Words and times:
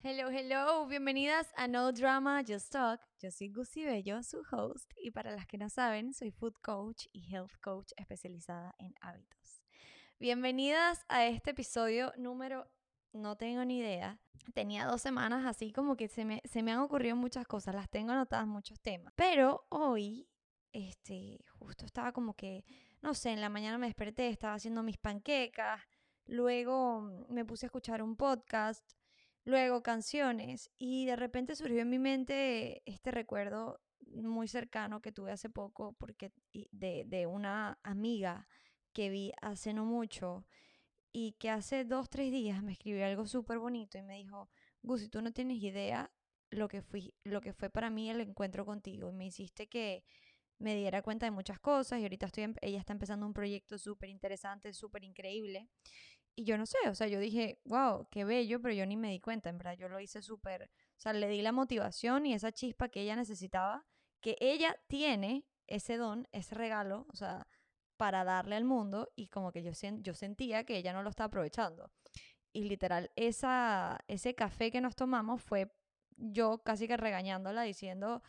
Hello, 0.00 0.30
hello, 0.30 0.86
bienvenidas 0.86 1.52
a 1.56 1.66
No 1.66 1.90
Drama 1.90 2.44
Just 2.46 2.70
Talk. 2.70 3.00
Yo 3.18 3.32
soy 3.32 3.48
Gucci 3.48 3.84
Bello, 3.84 4.22
su 4.22 4.44
host, 4.48 4.92
y 4.96 5.10
para 5.10 5.32
las 5.32 5.44
que 5.48 5.58
no 5.58 5.68
saben, 5.68 6.14
soy 6.14 6.30
food 6.30 6.54
coach 6.62 7.06
y 7.12 7.34
health 7.34 7.50
coach 7.60 7.90
especializada 7.96 8.76
en 8.78 8.94
hábitos. 9.00 9.64
Bienvenidas 10.20 11.04
a 11.08 11.26
este 11.26 11.50
episodio 11.50 12.12
número, 12.16 12.70
no 13.12 13.36
tengo 13.36 13.64
ni 13.64 13.78
idea. 13.78 14.20
Tenía 14.54 14.86
dos 14.86 15.02
semanas 15.02 15.44
así 15.44 15.72
como 15.72 15.96
que 15.96 16.06
se 16.06 16.24
me, 16.24 16.42
se 16.44 16.62
me 16.62 16.70
han 16.70 16.78
ocurrido 16.78 17.16
muchas 17.16 17.48
cosas, 17.48 17.74
las 17.74 17.90
tengo 17.90 18.12
anotadas 18.12 18.46
muchos 18.46 18.78
temas. 18.80 19.12
Pero 19.16 19.66
hoy, 19.68 20.28
este, 20.72 21.44
justo 21.58 21.84
estaba 21.84 22.12
como 22.12 22.34
que, 22.34 22.64
no 23.02 23.14
sé, 23.14 23.30
en 23.30 23.40
la 23.40 23.48
mañana 23.48 23.78
me 23.78 23.88
desperté, 23.88 24.28
estaba 24.28 24.54
haciendo 24.54 24.84
mis 24.84 24.96
panquecas, 24.96 25.82
luego 26.24 27.00
me 27.28 27.44
puse 27.44 27.66
a 27.66 27.68
escuchar 27.68 28.00
un 28.00 28.14
podcast 28.14 28.97
luego 29.48 29.82
canciones 29.82 30.70
y 30.76 31.06
de 31.06 31.16
repente 31.16 31.56
surgió 31.56 31.80
en 31.80 31.88
mi 31.88 31.98
mente 31.98 32.82
este 32.84 33.10
recuerdo 33.10 33.80
muy 34.12 34.46
cercano 34.46 35.00
que 35.00 35.10
tuve 35.10 35.32
hace 35.32 35.48
poco 35.48 35.94
porque 35.94 36.32
de, 36.70 37.04
de 37.06 37.26
una 37.26 37.78
amiga 37.82 38.46
que 38.92 39.08
vi 39.08 39.32
hace 39.40 39.72
no 39.72 39.86
mucho 39.86 40.46
y 41.12 41.32
que 41.38 41.48
hace 41.48 41.86
dos, 41.86 42.10
tres 42.10 42.30
días 42.30 42.62
me 42.62 42.72
escribió 42.72 43.06
algo 43.06 43.26
súper 43.26 43.58
bonito 43.58 43.96
y 43.96 44.02
me 44.02 44.18
dijo, 44.18 44.50
Gusi, 44.82 45.08
tú 45.08 45.22
no 45.22 45.32
tienes 45.32 45.62
idea 45.62 46.12
lo 46.50 46.68
que, 46.68 46.82
fui, 46.82 47.14
lo 47.24 47.40
que 47.40 47.54
fue 47.54 47.70
para 47.70 47.88
mí 47.88 48.10
el 48.10 48.20
encuentro 48.20 48.66
contigo 48.66 49.08
y 49.08 49.14
me 49.14 49.26
hiciste 49.26 49.66
que 49.66 50.04
me 50.58 50.76
diera 50.76 51.00
cuenta 51.00 51.24
de 51.24 51.30
muchas 51.30 51.58
cosas 51.58 52.00
y 52.00 52.02
ahorita 52.02 52.26
estoy, 52.26 52.44
em, 52.44 52.54
ella 52.60 52.80
está 52.80 52.92
empezando 52.92 53.24
un 53.24 53.32
proyecto 53.32 53.78
súper 53.78 54.10
interesante, 54.10 54.74
súper 54.74 55.04
increíble 55.04 55.70
y 56.38 56.44
yo 56.44 56.56
no 56.56 56.66
sé, 56.66 56.78
o 56.88 56.94
sea, 56.94 57.08
yo 57.08 57.18
dije, 57.18 57.60
wow, 57.64 58.06
qué 58.12 58.24
bello, 58.24 58.62
pero 58.62 58.72
yo 58.72 58.86
ni 58.86 58.96
me 58.96 59.10
di 59.10 59.18
cuenta, 59.18 59.50
en 59.50 59.58
verdad, 59.58 59.76
yo 59.76 59.88
lo 59.88 59.98
hice 59.98 60.22
súper, 60.22 60.70
o 60.96 61.00
sea, 61.00 61.12
le 61.12 61.26
di 61.26 61.42
la 61.42 61.50
motivación 61.50 62.26
y 62.26 62.32
esa 62.32 62.52
chispa 62.52 62.88
que 62.90 63.00
ella 63.00 63.16
necesitaba, 63.16 63.84
que 64.20 64.36
ella 64.38 64.76
tiene 64.86 65.48
ese 65.66 65.96
don, 65.96 66.28
ese 66.30 66.54
regalo, 66.54 67.08
o 67.12 67.16
sea, 67.16 67.48
para 67.96 68.22
darle 68.22 68.54
al 68.54 68.62
mundo 68.62 69.10
y 69.16 69.26
como 69.26 69.50
que 69.50 69.64
yo, 69.64 69.72
yo 70.00 70.14
sentía 70.14 70.62
que 70.62 70.76
ella 70.76 70.92
no 70.92 71.02
lo 71.02 71.10
estaba 71.10 71.26
aprovechando. 71.26 71.90
Y 72.52 72.68
literal, 72.68 73.10
esa, 73.16 73.98
ese 74.06 74.36
café 74.36 74.70
que 74.70 74.80
nos 74.80 74.94
tomamos 74.94 75.42
fue 75.42 75.72
yo 76.16 76.62
casi 76.62 76.86
que 76.86 76.96
regañándola 76.96 77.62
diciendo, 77.62 78.22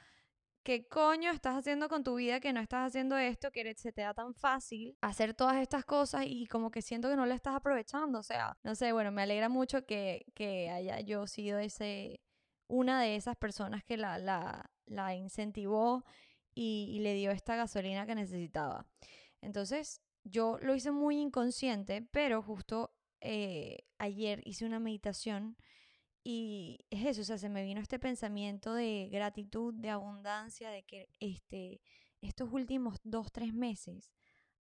¿qué 0.70 0.88
coño 0.88 1.32
estás 1.32 1.56
haciendo 1.56 1.90
con 1.90 2.04
tu 2.04 2.14
vida 2.14 2.40
que 2.40 2.54
no 2.54 2.60
estás 2.60 2.90
haciendo 2.90 3.18
esto, 3.18 3.50
que 3.50 3.74
se 3.74 3.92
te 3.92 4.04
da 4.04 4.14
tan 4.14 4.36
fácil 4.36 4.96
hacer 5.02 5.34
todas 5.34 5.56
estas 5.56 5.84
cosas 5.84 6.26
y 6.28 6.46
como 6.46 6.70
que 6.70 6.84
siento 6.84 7.10
que 7.10 7.16
no 7.16 7.26
lo 7.26 7.34
estás 7.34 7.56
aprovechando? 7.56 8.20
O 8.20 8.24
sea, 8.24 8.56
no 8.62 8.76
sé, 8.76 8.92
bueno, 8.92 9.12
me 9.12 9.24
alegra 9.24 9.50
mucho 9.50 9.88
que, 9.88 10.28
que 10.36 10.70
haya 10.70 11.00
yo 11.00 11.26
sido 11.26 11.58
ese, 11.58 12.22
una 12.68 13.02
de 13.02 13.16
esas 13.16 13.36
personas 13.36 13.84
que 13.84 13.98
la, 13.98 14.20
la, 14.20 14.70
la 14.86 15.16
incentivó 15.16 16.06
y, 16.54 17.00
le 17.02 17.16
dio 17.16 17.32
esta 17.32 17.56
gasolina 17.56 18.06
que 18.06 18.14
necesitaba. 18.14 18.86
Entonces, 19.42 20.04
yo 20.24 20.60
lo 20.62 20.76
hice 20.76 20.92
muy 20.92 21.18
inconsciente, 21.20 22.08
pero 22.12 22.44
justo 22.44 22.94
eh, 23.22 23.88
ayer 23.98 24.44
hice 24.46 24.68
una 24.68 24.80
meditación 24.80 25.58
y 26.32 26.86
es 26.92 27.08
eso, 27.08 27.22
o 27.22 27.26
sea, 27.26 27.40
se 27.40 27.50
me 27.50 27.64
vino 27.64 27.82
este 27.82 27.98
pensamiento 27.98 28.76
de 28.76 29.10
gratitud, 29.12 29.74
de 29.74 29.90
abundancia, 29.90 30.70
de 30.70 30.84
que 30.84 31.10
este, 31.20 31.82
estos 32.22 32.54
últimos 32.54 33.00
dos, 33.04 33.32
tres 33.32 33.52
meses 33.52 34.14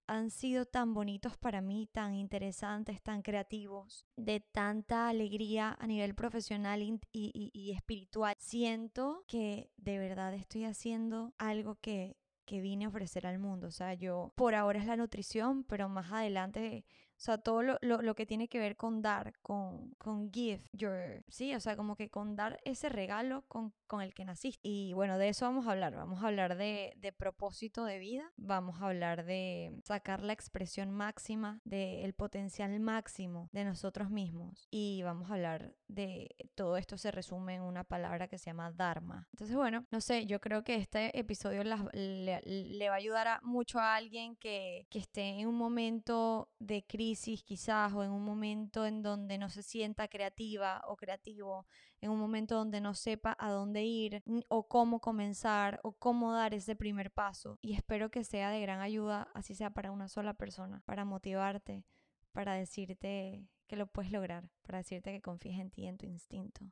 han 0.07 0.31
sido 0.31 0.65
tan 0.65 0.95
bonitos 0.95 1.37
para 1.37 1.61
mí, 1.61 1.87
tan 1.93 2.15
interesantes, 2.15 3.03
tan 3.03 3.21
creativos, 3.21 4.07
de 4.17 4.41
tanta 4.41 5.11
alegría 5.11 5.77
a 5.79 5.87
nivel 5.87 6.15
profesional 6.15 6.81
y, 6.81 6.99
y, 7.13 7.51
y 7.53 7.73
espiritual. 7.73 8.35
Siento 8.39 9.25
que 9.27 9.71
de 9.77 9.99
verdad 9.99 10.33
estoy 10.33 10.65
haciendo 10.65 11.35
algo 11.37 11.75
que, 11.83 12.17
que 12.47 12.63
vine 12.63 12.87
a 12.87 12.89
ofrecer 12.89 13.27
al 13.27 13.39
mundo. 13.39 13.67
O 13.67 13.73
sea, 13.73 13.93
yo 13.93 14.33
por 14.37 14.55
ahora 14.55 14.79
es 14.79 14.87
la 14.87 14.97
nutrición, 14.97 15.65
pero 15.65 15.91
más 15.91 16.11
adelante 16.11 16.87
o 17.19 17.21
sea, 17.21 17.37
todo 17.39 17.63
lo, 17.63 17.79
lo, 17.81 18.15
que 18.15 18.27
tiene 18.27 18.47
que 18.47 18.61
ver 18.61 18.77
con 18.77 19.03
dar, 19.03 19.33
con, 19.41 19.91
con 19.99 20.31
give 20.33 20.63
your, 20.73 21.25
sí, 21.29 21.53
o 21.53 21.59
sea, 21.59 21.75
como 21.77 21.97
que 21.97 22.11
con 22.11 22.37
dar 22.37 22.61
ese 22.65 22.89
regalo 22.89 23.43
con, 23.49 23.73
con 23.89 24.03
el 24.03 24.15
que 24.15 24.25
naciste. 24.25 24.61
Y 24.63 24.93
bueno, 24.93 25.19
de 25.19 25.29
eso 25.29 25.45
vamos 25.45 25.67
a 25.67 25.73
hablar. 25.73 25.97
Vamos 25.97 26.23
a 26.23 26.29
hablar 26.29 26.57
de, 26.57 26.93
de 26.97 27.13
propósito 27.13 27.85
de 27.85 27.99
vida, 27.99 28.31
vamos 28.37 28.81
a 28.81 28.87
hablar 28.87 29.25
de 29.25 29.81
sacar 29.83 30.23
la 30.23 30.33
expresión 30.33 30.93
máxima, 30.93 31.61
del 31.65 32.15
potencial 32.15 32.79
máximo 32.79 33.49
de 33.53 33.65
nosotros 33.65 34.11
mismos. 34.11 34.69
Y 34.71 35.03
vamos 35.03 35.29
a 35.29 35.35
hablar 35.35 35.75
de 35.89 36.37
todo 36.55 36.77
esto 36.77 36.99
se 36.99 37.11
resume 37.11 37.57
en 37.57 37.63
una 37.63 37.83
palabra 37.83 38.29
que 38.29 38.39
se 38.39 38.47
llama 38.47 38.71
Dharma. 38.71 39.27
Entonces, 39.33 39.57
bueno, 39.57 39.87
no 39.91 40.01
sé, 40.01 40.27
yo 40.27 40.41
creo 40.41 40.63
que 40.63 40.77
este 40.77 41.19
episodio 41.19 41.65
le, 41.65 42.41
le, 42.45 42.89
va 42.89 42.95
a 42.95 42.99
ayudar 42.99 43.27
a, 43.27 43.41
mucho 43.43 43.81
a 43.81 43.97
alguien 43.97 44.37
que, 44.37 44.87
que 44.91 45.01
esté 45.01 45.41
en 45.41 45.49
un 45.49 45.57
momento 45.57 46.49
de 46.61 46.85
crisis 46.85 47.08
quizás 47.17 47.93
o 47.93 48.03
en 48.03 48.11
un 48.11 48.25
momento 48.25 48.87
en 48.87 49.03
donde 49.03 49.39
no 49.39 49.49
se 49.49 49.63
sienta 49.63 50.09
creativa 50.09 50.83
o 50.87 50.97
creativo, 50.97 51.67
en 52.01 52.11
un 52.11 52.19
momento 52.19 52.57
donde 52.57 52.81
no 52.81 52.95
sepa 52.95 53.37
a 53.39 53.51
dónde 53.51 53.85
ir 53.85 54.23
o 54.49 54.69
cómo 54.69 55.01
comenzar 55.01 55.81
o 55.83 55.93
cómo 55.93 56.33
dar 56.33 56.55
ese 56.55 56.77
primer 56.77 57.11
paso. 57.11 57.59
Y 57.63 57.75
espero 57.75 58.11
que 58.11 58.25
sea 58.25 58.51
de 58.51 58.61
gran 58.61 58.81
ayuda, 58.81 59.29
así 59.35 59.55
sea 59.55 59.71
para 59.71 59.91
una 59.91 60.09
sola 60.09 60.35
persona, 60.35 60.83
para 60.87 61.05
motivarte, 61.05 61.85
para 62.33 62.55
decirte 62.55 63.47
que 63.67 63.77
lo 63.77 63.87
puedes 63.87 64.13
lograr, 64.13 64.51
para 64.63 64.79
decirte 64.79 65.13
que 65.13 65.23
confíes 65.23 65.59
en 65.59 65.71
ti, 65.71 65.87
en 65.87 65.99
tu 65.99 66.07
instinto 66.07 66.71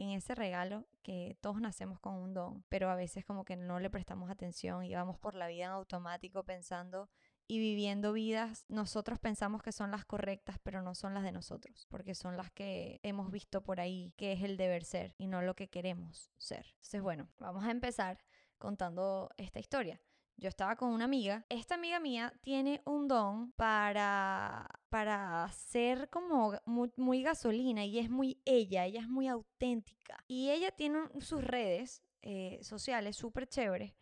y 0.00 0.04
en 0.04 0.10
ese 0.10 0.34
regalo 0.34 0.86
que 1.02 1.36
todos 1.42 1.60
nacemos 1.60 2.00
con 2.00 2.14
un 2.14 2.32
don, 2.32 2.64
pero 2.70 2.88
a 2.88 2.94
veces 2.94 3.22
como 3.26 3.44
que 3.44 3.56
no 3.56 3.80
le 3.80 3.90
prestamos 3.90 4.30
atención 4.30 4.82
y 4.82 4.94
vamos 4.94 5.18
por 5.18 5.34
la 5.34 5.46
vida 5.46 5.66
en 5.66 5.72
automático 5.72 6.42
pensando 6.42 7.10
y 7.50 7.58
viviendo 7.58 8.12
vidas, 8.12 8.64
nosotros 8.68 9.18
pensamos 9.18 9.60
que 9.60 9.72
son 9.72 9.90
las 9.90 10.04
correctas, 10.04 10.60
pero 10.62 10.82
no 10.82 10.94
son 10.94 11.14
las 11.14 11.24
de 11.24 11.32
nosotros, 11.32 11.84
porque 11.90 12.14
son 12.14 12.36
las 12.36 12.52
que 12.52 13.00
hemos 13.02 13.32
visto 13.32 13.60
por 13.64 13.80
ahí, 13.80 14.14
que 14.16 14.30
es 14.30 14.44
el 14.44 14.56
deber 14.56 14.84
ser 14.84 15.16
y 15.18 15.26
no 15.26 15.42
lo 15.42 15.56
que 15.56 15.68
queremos 15.68 16.30
ser. 16.36 16.64
Entonces, 16.74 17.02
bueno, 17.02 17.28
vamos 17.38 17.64
a 17.64 17.72
empezar 17.72 18.18
contando 18.56 19.30
esta 19.36 19.58
historia. 19.58 20.00
Yo 20.36 20.48
estaba 20.48 20.76
con 20.76 20.90
una 20.90 21.06
amiga. 21.06 21.44
Esta 21.48 21.74
amiga 21.74 21.98
mía 21.98 22.32
tiene 22.40 22.82
un 22.84 23.08
don 23.08 23.50
para, 23.54 24.68
para 24.88 25.50
ser 25.50 26.08
como 26.08 26.52
muy, 26.66 26.92
muy 26.94 27.24
gasolina 27.24 27.84
y 27.84 27.98
es 27.98 28.10
muy 28.10 28.40
ella, 28.44 28.86
ella 28.86 29.00
es 29.00 29.08
muy 29.08 29.26
auténtica. 29.26 30.22
Y 30.28 30.50
ella 30.50 30.70
tiene 30.70 31.00
sus 31.18 31.42
redes 31.42 32.04
eh, 32.22 32.60
sociales 32.62 33.16
súper 33.16 33.48
chéveres. 33.48 33.92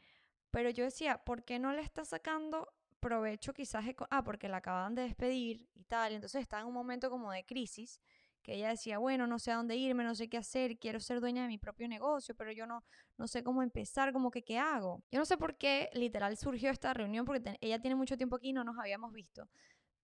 Pero 0.51 0.69
yo 0.69 0.85
decía, 0.85 1.25
¿por 1.25 1.45
qué 1.45 1.59
no 1.59 1.73
le 1.73 1.81
está 1.81 2.05
sacando 2.05 2.69
provecho 2.99 3.53
quizás, 3.53 3.85
ah, 4.11 4.23
porque 4.23 4.49
la 4.49 4.59
acaban 4.59 4.95
de 4.95 5.03
despedir 5.03 5.67
y 5.75 5.85
tal, 5.85 6.13
entonces 6.13 6.43
está 6.43 6.61
en 6.61 6.67
un 6.67 6.75
momento 6.75 7.11
como 7.11 7.33
de 7.33 7.45
crisis, 7.45 8.01
que 8.43 8.55
ella 8.55 8.71
decía, 8.71 8.99
bueno, 8.99 9.27
no 9.27 9.39
sé 9.39 9.51
a 9.53 9.57
dónde 9.57 9.77
irme, 9.77 10.05
no 10.05 10.15
sé 10.15 10.29
qué 10.29 10.39
hacer, 10.39 10.79
quiero 10.79 11.01
ser 11.01 11.21
dueña 11.21 11.43
de 11.43 11.49
mi 11.49 11.59
propio 11.59 11.89
negocio, 11.89 12.35
pero 12.35 12.53
yo 12.53 12.67
no, 12.67 12.85
no 13.17 13.27
sé 13.27 13.43
cómo 13.43 13.63
empezar, 13.63 14.13
como 14.13 14.31
que 14.31 14.43
qué 14.43 14.59
hago. 14.59 15.03
Yo 15.11 15.19
no 15.19 15.25
sé 15.25 15.37
por 15.37 15.57
qué 15.57 15.91
literal 15.93 16.37
surgió 16.37 16.71
esta 16.71 16.95
reunión, 16.95 17.25
porque 17.25 17.59
ella 17.61 17.81
tiene 17.81 17.97
mucho 17.97 18.17
tiempo 18.17 18.37
aquí 18.37 18.51
y 18.51 18.53
no 18.53 18.65
nos 18.65 18.79
habíamos 18.79 19.13
visto. 19.13 19.49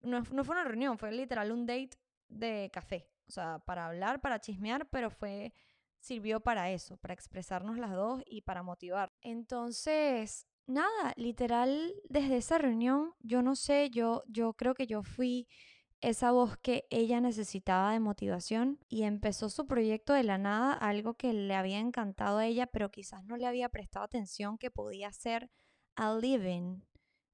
No, 0.03 0.21
no 0.21 0.45
fue 0.45 0.55
una 0.55 0.65
reunión, 0.65 0.99
fue 0.99 1.13
literal 1.13 1.53
un 1.53 1.67
date 1.67 1.97
de 2.29 2.71
café, 2.73 3.09
o 3.27 3.33
sea, 3.33 3.61
para 3.61 3.87
hablar, 3.87 4.21
para 4.21 4.41
chismear, 4.41 4.87
pero 4.91 5.11
fue 5.11 5.53
sirvió 6.05 6.41
para 6.41 6.71
eso, 6.71 6.99
para 6.99 7.15
expresarnos 7.15 7.79
las 7.79 7.93
dos 7.93 8.23
y 8.27 8.43
para 8.43 8.63
motivar. 8.63 9.13
Entonces, 9.23 10.47
nada, 10.67 11.13
literal, 11.17 11.95
desde 12.09 12.37
esa 12.37 12.59
reunión, 12.59 13.15
yo 13.21 13.43
no 13.43 13.57
sé, 13.57 13.91
yo, 13.91 14.23
yo 14.29 14.55
creo 14.55 14.75
que 14.75 14.87
yo 14.87 15.03
fui 15.03 15.49
esa 16.01 16.33
voz 16.33 16.59
que 16.59 16.87
ella 16.91 17.21
necesitaba 17.21 17.93
de 17.93 18.01
motivación 18.01 18.79
y 18.89 19.05
empezó 19.05 19.49
su 19.49 19.67
proyecto 19.67 20.13
de 20.13 20.23
la 20.23 20.37
nada, 20.37 20.75
algo 20.75 21.15
que 21.15 21.33
le 21.33 21.55
había 21.55 21.79
encantado 21.79 22.39
a 22.39 22.47
ella, 22.47 22.67
pero 22.67 22.91
quizás 22.91 23.25
no 23.25 23.37
le 23.37 23.47
había 23.47 23.71
prestado 23.71 24.05
atención 24.05 24.59
que 24.59 24.71
podía 24.71 25.11
ser 25.13 25.51
a 25.97 26.15
living 26.15 26.83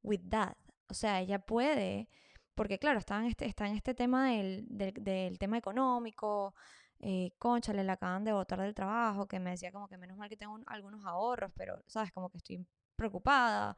with 0.03 0.21
that. 0.31 0.57
O 0.89 0.95
sea, 0.95 1.21
ella 1.21 1.41
puede, 1.41 2.09
porque 2.55 2.79
claro, 2.79 2.99
está 3.01 3.19
en 3.19 3.27
este, 3.27 3.47
está 3.47 3.67
en 3.67 3.75
este 3.77 3.95
tema 3.95 4.31
del, 4.31 4.67
del, 4.69 5.39
tema 5.39 5.59
económico, 5.59 6.55
eh, 7.01 7.33
concha, 7.39 7.73
le 7.73 7.91
acaban 7.91 8.25
de 8.25 8.33
botar 8.33 8.61
del 8.61 8.75
trabajo, 8.75 9.27
que 9.27 9.41
me 9.41 9.51
decía 9.51 9.73
como 9.73 9.89
que 9.89 9.99
menos 9.99 10.17
mal 10.17 10.29
que 10.29 10.37
tengo 10.37 10.59
algunos 10.67 11.05
ahorros, 11.07 11.51
pero, 11.57 11.83
¿sabes? 11.87 12.13
Como 12.13 12.31
que 12.31 12.39
estoy 12.39 12.67
preocupada 13.01 13.77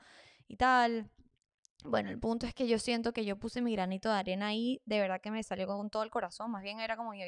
y 0.48 0.56
tal. 0.56 1.08
Bueno, 1.84 2.10
el 2.10 2.18
punto 2.18 2.46
es 2.46 2.54
que 2.54 2.66
yo 2.68 2.78
siento 2.78 3.12
que 3.12 3.24
yo 3.24 3.38
puse 3.38 3.62
mi 3.62 3.72
granito 3.72 4.08
de 4.08 4.16
arena 4.16 4.48
ahí, 4.48 4.82
de 4.84 5.00
verdad 5.00 5.20
que 5.20 5.30
me 5.30 5.42
salió 5.42 5.66
con 5.66 5.90
todo 5.90 6.02
el 6.02 6.10
corazón, 6.10 6.50
más 6.50 6.62
bien 6.62 6.80
era 6.80 6.96
como, 6.96 7.14
yo, 7.14 7.24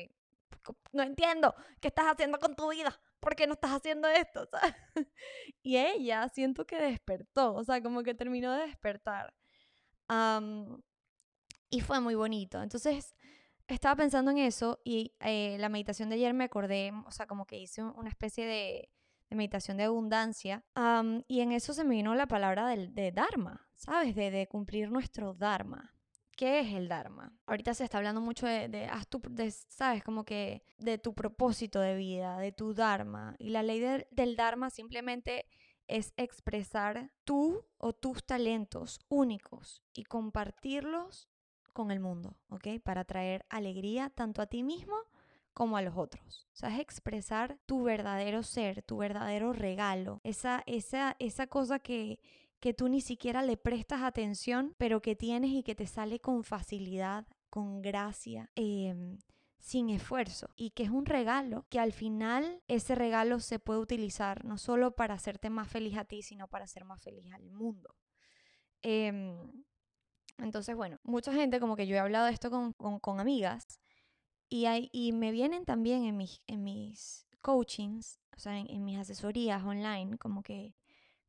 no 0.93 1.03
entiendo, 1.03 1.55
¿qué 1.81 1.89
estás 1.89 2.07
haciendo 2.07 2.39
con 2.39 2.55
tu 2.55 2.71
vida? 2.71 3.01
¿Por 3.21 3.35
qué 3.35 3.47
no 3.47 3.55
estás 3.55 3.73
haciendo 3.73 4.09
esto? 4.09 4.49
Y 5.63 5.79
ella 5.79 6.29
siento 6.29 6.67
que 6.67 6.77
despertó, 6.77 7.55
o 7.55 7.65
sea, 7.65 7.83
como 7.83 8.03
que 8.03 8.15
terminó 8.15 8.53
de 8.53 8.67
despertar. 8.67 9.35
y 11.71 11.81
fue 11.81 12.01
muy 12.01 12.15
bonito. 12.15 12.63
Entonces, 12.63 13.15
estaba 13.67 13.97
pensando 13.97 14.31
en 14.31 14.39
eso 14.39 14.81
y 14.85 15.15
eh, 15.21 15.57
la 15.59 15.69
meditación 15.69 16.09
de 16.11 16.17
ayer 16.17 16.35
me 16.35 16.45
acordé, 16.45 16.93
o 17.07 17.11
sea, 17.11 17.27
como 17.27 17.47
que 17.47 17.59
hice 17.59 17.83
una 17.83 18.11
especie 18.11 18.47
de, 18.47 18.91
meditación 19.35 19.77
de 19.77 19.85
abundancia 19.85 20.65
y 21.29 21.41
en 21.41 21.53
eso 21.53 21.73
se 21.75 21.85
me 21.85 21.95
vino 21.95 22.15
la 22.15 22.27
palabra 22.27 22.67
de 22.69 23.13
Dharma, 23.13 23.69
¿sabes? 23.75 24.15
De, 24.15 24.31
de 24.31 24.47
cumplir 24.47 24.91
nuestro 24.91 25.35
Dharma. 25.35 25.95
¿Qué 26.37 26.61
es 26.61 26.73
el 26.75 26.89
Dharma? 26.89 27.33
Ahorita 27.47 27.75
se 27.75 27.85
está 27.85 27.99
hablando 27.99 28.21
mucho 28.21 28.47
de, 28.47 28.69
de, 28.69 29.51
¿sabes? 29.69 30.03
Como 30.03 30.25
que 30.25 30.65
de 30.79 30.99
tu 30.99 31.15
propósito 31.15 31.81
de 31.81 31.95
vida, 31.95 32.39
de 32.39 32.51
tu 32.51 32.75
Dharma. 32.75 33.37
Y 33.39 33.51
la 33.51 33.63
ley 33.63 33.81
del 34.11 34.37
Dharma 34.37 34.71
simplemente 34.71 35.47
es 35.87 36.13
expresar 36.17 37.13
tú 37.25 37.65
o 37.79 37.93
tus 37.93 38.25
talentos 38.25 39.01
únicos 39.09 39.83
y 39.93 40.05
compartirlos 40.05 41.29
con 41.73 41.91
el 41.91 42.01
mundo, 42.01 42.37
¿ok? 42.49 42.81
Para 42.83 43.05
traer 43.05 43.45
alegría 43.49 44.11
tanto 44.11 44.43
a 44.43 44.47
ti 44.47 44.63
mismo 44.63 44.97
como 45.55 45.77
a 45.77 45.83
los 45.83 45.97
otros. 45.97 46.47
O 46.53 46.57
sea, 46.57 46.75
es 46.75 46.81
expresar 46.81 47.59
tu 47.67 47.83
verdadero 47.83 48.43
ser, 48.43 48.83
tu 48.83 48.99
verdadero 48.99 49.53
regalo, 49.53 50.21
esa, 50.25 50.63
esa, 50.67 51.17
esa 51.19 51.47
cosa 51.47 51.79
que, 51.79 52.21
que 52.61 52.75
tú 52.75 52.89
ni 52.89 53.01
siquiera 53.01 53.43
le 53.43 53.57
prestas 53.57 54.03
atención, 54.03 54.75
pero 54.79 55.01
que 55.01 55.17
tienes 55.17 55.51
y 55.51 55.63
que 55.63 55.75
te 55.75 55.87
sale 55.87 56.21
con 56.21 56.45
facilidad, 56.45 57.27
con 57.51 57.83
gracia, 57.83 58.51
em, 58.55 59.19
sin 59.59 59.91
esfuerzo. 59.91 60.51
Y 60.57 60.71
que 60.71 60.83
es 60.83 60.91
un 60.91 61.07
regalo, 61.07 61.67
que 61.71 61.79
al 61.79 61.93
final 61.93 62.63
ese 62.69 62.95
regalo 62.95 63.41
se 63.41 63.59
puede 63.59 63.81
utilizar 63.81 64.45
no 64.45 64.59
solo 64.59 64.97
para 64.97 65.15
hacerte 65.15 65.51
más 65.51 65.69
feliz 65.69 65.97
a 65.97 66.05
ti, 66.05 66.23
sino 66.23 66.49
para 66.49 66.65
hacer 66.65 66.85
más 66.85 67.03
feliz 67.03 67.33
al 67.33 67.51
mundo. 67.51 67.95
Em, 68.83 69.65
entonces, 70.39 70.75
bueno, 70.75 70.99
mucha 71.05 71.33
gente, 71.33 71.61
como 71.61 71.77
que 71.77 71.87
yo 71.87 71.97
he 71.97 72.01
hablado 72.01 72.27
esto 72.29 72.51
con, 72.51 73.21
amigas, 73.21 73.81
y, 74.55 74.67
hay, 74.67 74.89
y 74.93 75.11
me 75.11 75.33
vienen 75.33 75.65
también 75.65 76.05
en 76.05 76.17
mis, 76.17 76.41
en 76.47 76.63
mis 76.63 77.27
coachings, 77.41 78.21
o 78.37 78.39
sea, 78.39 78.57
en 78.57 78.85
mis 78.85 78.97
asesorías 78.97 79.65
online, 79.65 80.17
como 80.17 80.45
que 80.45 80.77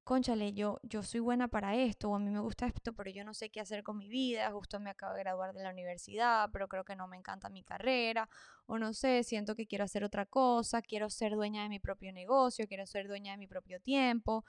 conchale, 0.03 0.53
yo, 0.53 0.79
yo 0.83 1.01
soy 1.01 1.21
buena 1.21 1.47
para 1.47 1.75
esto, 1.75 2.11
o 2.11 2.15
a 2.15 2.19
mí 2.19 2.29
me 2.29 2.39
gusta 2.39 2.67
esto, 2.67 2.93
pero 2.93 3.09
yo 3.09 3.25
no 3.25 3.33
sé 3.33 3.49
qué 3.49 3.61
hacer 3.61 3.81
con 3.81 3.97
mi 3.97 4.09
vida, 4.09 4.51
justo 4.51 4.79
me 4.79 4.91
acabo 4.91 5.15
de 5.15 5.21
graduar 5.21 5.55
de 5.55 5.63
la 5.63 5.71
universidad, 5.71 6.51
pero 6.53 6.67
creo 6.67 6.85
que 6.85 6.95
no 6.95 7.07
me 7.07 7.17
encanta 7.17 7.49
mi 7.49 7.63
carrera, 7.63 8.29
o 8.67 8.77
no 8.77 8.93
sé, 8.93 9.23
siento 9.23 9.55
que 9.55 9.65
quiero 9.65 9.85
hacer 9.85 10.03
otra 10.03 10.27
cosa, 10.27 10.83
quiero 10.83 11.09
ser 11.09 11.33
dueña 11.33 11.63
de 11.63 11.69
mi 11.69 11.79
propio 11.79 12.13
negocio, 12.13 12.67
quiero 12.67 12.85
ser 12.85 13.07
dueña 13.07 13.31
de 13.31 13.39
mi 13.39 13.47
propio 13.47 13.79
tiempo. 13.79 14.45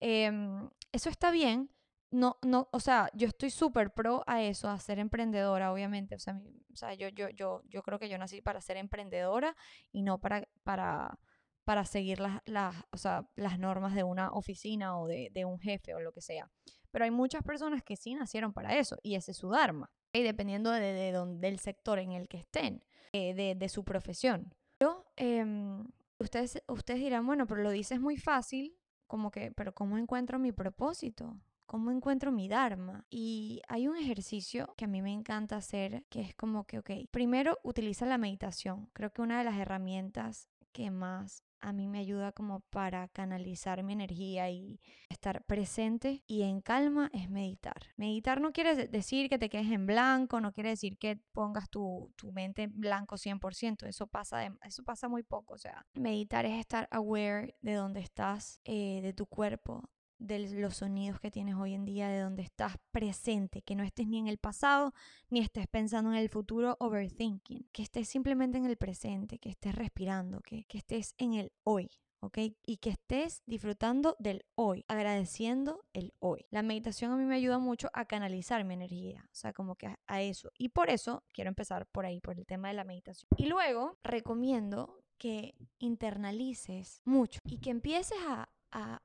Em, 0.00 0.70
eso 0.92 1.10
está 1.10 1.30
bien. 1.30 1.68
No, 2.14 2.38
no, 2.42 2.68
o 2.70 2.78
sea, 2.78 3.10
yo 3.12 3.26
estoy 3.26 3.50
súper 3.50 3.92
pro 3.92 4.22
a 4.28 4.40
eso, 4.40 4.68
a 4.68 4.78
ser 4.78 5.00
emprendedora, 5.00 5.72
obviamente. 5.72 6.14
O 6.14 6.20
sea, 6.20 6.40
o 6.72 6.76
sea 6.76 6.94
yo, 6.94 7.08
yo, 7.08 7.28
yo, 7.30 7.62
yo 7.64 7.82
creo 7.82 7.98
que 7.98 8.08
yo 8.08 8.16
nací 8.18 8.40
para 8.40 8.60
ser 8.60 8.76
emprendedora 8.76 9.56
y 9.90 10.02
no 10.02 10.20
para, 10.20 10.46
para, 10.62 11.18
para 11.64 11.84
seguir 11.84 12.20
las, 12.20 12.40
las, 12.46 12.76
o 12.92 12.98
sea, 12.98 13.28
las 13.34 13.58
normas 13.58 13.96
de 13.96 14.04
una 14.04 14.30
oficina 14.30 14.96
o 14.96 15.08
de, 15.08 15.30
de, 15.32 15.44
un 15.44 15.58
jefe 15.58 15.92
o 15.92 16.00
lo 16.00 16.12
que 16.12 16.20
sea. 16.20 16.48
Pero 16.92 17.04
hay 17.04 17.10
muchas 17.10 17.42
personas 17.42 17.82
que 17.82 17.96
sí 17.96 18.14
nacieron 18.14 18.52
para 18.52 18.78
eso 18.78 18.96
y 19.02 19.16
ese 19.16 19.32
es 19.32 19.36
su 19.36 19.50
dharma, 19.50 19.90
y 20.12 20.22
dependiendo 20.22 20.70
de, 20.70 20.92
de, 20.92 21.26
del 21.40 21.58
sector 21.58 21.98
en 21.98 22.12
el 22.12 22.28
que 22.28 22.36
estén, 22.36 22.84
eh, 23.12 23.34
de, 23.34 23.56
de, 23.56 23.68
su 23.68 23.82
profesión. 23.82 24.54
Pero 24.78 25.04
em, 25.16 25.84
ustedes, 26.20 26.62
ustedes 26.68 27.00
dirán, 27.00 27.26
bueno, 27.26 27.48
pero 27.48 27.60
lo 27.60 27.70
dices 27.70 27.98
muy 27.98 28.18
fácil, 28.18 28.76
como 29.08 29.32
que, 29.32 29.50
pero 29.50 29.74
¿cómo 29.74 29.98
encuentro 29.98 30.38
mi 30.38 30.52
propósito? 30.52 31.36
¿Cómo 31.66 31.90
encuentro 31.90 32.30
mi 32.30 32.48
Dharma? 32.48 33.06
Y 33.10 33.62
hay 33.68 33.88
un 33.88 33.96
ejercicio 33.96 34.74
que 34.76 34.84
a 34.84 34.88
mí 34.88 35.02
me 35.02 35.12
encanta 35.12 35.56
hacer, 35.56 36.04
que 36.10 36.20
es 36.20 36.34
como 36.34 36.66
que, 36.66 36.78
ok, 36.78 36.90
primero 37.10 37.58
utiliza 37.62 38.06
la 38.06 38.18
meditación. 38.18 38.90
Creo 38.92 39.12
que 39.12 39.22
una 39.22 39.38
de 39.38 39.44
las 39.44 39.58
herramientas 39.58 40.48
que 40.72 40.90
más 40.90 41.42
a 41.64 41.72
mí 41.72 41.88
me 41.88 41.98
ayuda 41.98 42.32
como 42.32 42.60
para 42.60 43.08
canalizar 43.08 43.82
mi 43.82 43.94
energía 43.94 44.50
y 44.50 44.78
estar 45.08 45.42
presente 45.44 46.22
y 46.26 46.42
en 46.42 46.60
calma 46.60 47.10
es 47.14 47.30
meditar. 47.30 47.86
Meditar 47.96 48.42
no 48.42 48.52
quiere 48.52 48.88
decir 48.88 49.30
que 49.30 49.38
te 49.38 49.48
quedes 49.48 49.70
en 49.70 49.86
blanco, 49.86 50.42
no 50.42 50.52
quiere 50.52 50.70
decir 50.70 50.98
que 50.98 51.16
pongas 51.32 51.70
tu, 51.70 52.12
mente 52.34 52.64
en 52.64 52.78
blanco 52.78 53.16
100%, 53.16 53.86
eso 53.86 54.06
pasa, 54.06 54.44
eso 54.62 54.84
pasa 54.84 55.08
muy 55.08 55.22
poco, 55.22 55.54
o 55.54 55.58
sea, 55.58 55.86
meditar 55.94 56.44
es 56.44 56.58
estar 56.58 56.86
aware 56.90 57.56
de 57.62 57.74
dónde 57.74 58.00
estás, 58.00 58.60
eh, 58.64 59.00
de 59.02 59.14
tu 59.14 59.24
cuerpo, 59.24 59.88
de 60.18 60.38
los 60.50 60.76
sonidos 60.76 61.20
que 61.20 61.30
tienes 61.30 61.56
hoy 61.56 61.74
en 61.74 61.84
día, 61.84 62.08
de 62.08 62.20
donde 62.20 62.42
estás 62.42 62.76
presente, 62.90 63.62
que 63.62 63.74
no 63.74 63.82
estés 63.82 64.06
ni 64.06 64.18
en 64.18 64.28
el 64.28 64.38
pasado, 64.38 64.92
ni 65.30 65.40
estés 65.40 65.66
pensando 65.66 66.10
en 66.10 66.16
el 66.16 66.28
futuro, 66.28 66.76
overthinking, 66.80 67.68
que 67.72 67.82
estés 67.82 68.08
simplemente 68.08 68.58
en 68.58 68.66
el 68.66 68.76
presente, 68.76 69.38
que 69.38 69.50
estés 69.50 69.74
respirando, 69.74 70.40
que, 70.40 70.64
que 70.64 70.78
estés 70.78 71.14
en 71.18 71.34
el 71.34 71.52
hoy. 71.64 71.90
¿ok? 72.24 72.38
Y 72.64 72.78
que 72.78 72.90
estés 72.90 73.42
disfrutando 73.46 74.16
del 74.18 74.44
hoy, 74.54 74.84
agradeciendo 74.88 75.84
el 75.92 76.14
hoy. 76.20 76.46
La 76.50 76.62
meditación 76.62 77.12
a 77.12 77.16
mí 77.16 77.24
me 77.24 77.36
ayuda 77.36 77.58
mucho 77.58 77.90
a 77.92 78.06
canalizar 78.06 78.64
mi 78.64 78.74
energía, 78.74 79.28
o 79.30 79.34
sea, 79.34 79.52
como 79.52 79.76
que 79.76 79.94
a 80.06 80.22
eso. 80.22 80.50
Y 80.56 80.70
por 80.70 80.90
eso 80.90 81.22
quiero 81.32 81.48
empezar 81.48 81.86
por 81.86 82.06
ahí, 82.06 82.20
por 82.20 82.38
el 82.38 82.46
tema 82.46 82.68
de 82.68 82.74
la 82.74 82.84
meditación. 82.84 83.28
Y 83.36 83.46
luego 83.46 83.98
recomiendo 84.02 85.04
que 85.18 85.54
internalices 85.78 87.02
mucho 87.04 87.40
y 87.44 87.58
que 87.58 87.70
empieces 87.70 88.18
a, 88.26 88.48
a, 88.74 89.00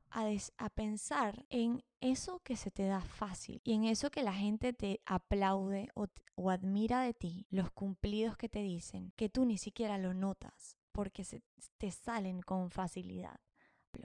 pensar 0.74 1.45
en 1.50 1.83
eso 2.01 2.39
que 2.39 2.56
se 2.56 2.71
te 2.71 2.86
da 2.86 3.01
fácil 3.01 3.62
y 3.63 3.74
en 3.74 3.86
eso 3.86 4.10
que 4.10 4.24
la 4.24 4.33
gente 4.33 4.74
te 4.74 5.01
aplaude 5.06 5.89
o, 5.94 6.07
o 6.36 6.50
admira 6.50 7.01
de 7.01 7.13
ti, 7.13 7.45
los 7.50 7.71
cumplidos 7.71 8.36
que 8.36 8.50
te 8.50 8.63
dicen, 8.63 9.13
que 9.16 9.30
tú 9.30 9.45
ni 9.45 9.57
siquiera 9.57 9.98
lo 9.98 10.13
notas 10.13 10.77
porque 10.92 11.24
se, 11.24 11.44
te 11.77 11.92
salen 11.92 12.42
con 12.42 12.71
facilidad. 12.71 13.39